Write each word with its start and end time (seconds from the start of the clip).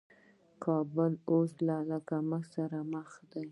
کابل 0.63 1.11
د 1.17 1.21
اوبو 1.31 1.63
له 1.89 1.97
کمښت 2.09 2.49
سره 2.55 2.77
مخ 2.93 3.09
دې 3.31 3.45